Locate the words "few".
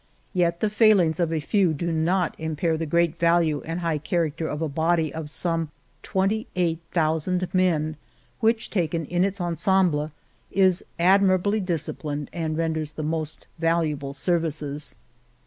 1.39-1.75